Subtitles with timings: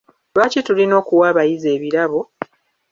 [0.33, 2.19] Lwaki tulina okuwa abayizi ebirabo?